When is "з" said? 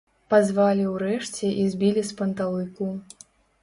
2.11-2.19